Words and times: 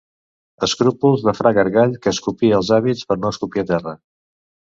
Escrúpols 0.67 1.25
de 1.27 1.33
fra 1.39 1.51
Gargall 1.57 1.93
que 2.07 2.13
escopia 2.15 2.57
als 2.61 2.73
hàbits 2.79 3.05
per 3.13 3.19
no 3.21 3.33
escopir 3.35 3.65
a 3.65 3.67
terra. 3.75 3.95